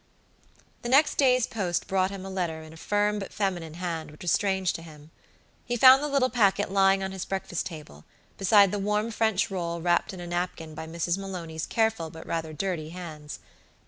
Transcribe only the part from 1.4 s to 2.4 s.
post brought him a